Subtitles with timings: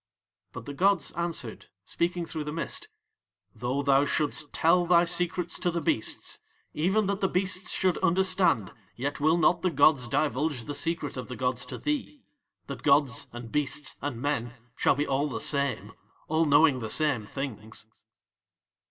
[0.51, 2.87] But the gods answered, speaking through the mist:
[3.53, 6.39] "Though thou shouldst tell thy secrets to the beasts,
[6.73, 11.27] even that the beasts should understand, yet will not the gods divulge the secret of
[11.27, 12.23] the gods to thee,
[12.65, 15.91] that gods and beasts and men shall be all the same,
[16.27, 17.85] all knowing the same things."